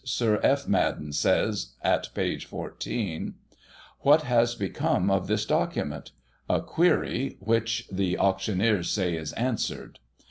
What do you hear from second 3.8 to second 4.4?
'What